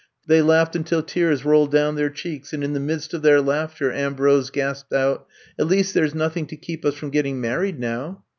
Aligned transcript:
They 0.25 0.41
laughed 0.41 0.75
until 0.75 1.03
tears 1.03 1.45
rolled 1.45 1.71
down 1.71 1.93
their 1.93 2.09
cheeks, 2.09 2.53
and 2.53 2.63
in 2.63 2.73
the 2.73 2.79
midst 2.79 3.13
of 3.13 3.21
their 3.21 3.39
laughter 3.39 3.93
Ambrose 3.93 4.49
gasped 4.49 4.93
out: 4.93 5.27
^^At 5.59 5.69
least 5.69 5.93
there 5.93 6.07
's 6.07 6.15
nothing 6.15 6.47
to 6.47 6.55
keep 6.55 6.83
us 6.85 6.95
from 6.95 7.11
getting 7.11 7.39
married 7.39 7.79
now. 7.79 8.23